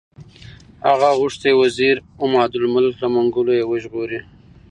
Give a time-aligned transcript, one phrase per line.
[0.87, 4.19] هغه غوښتي وزیر عمادالملک له منګولو یې وژغوري.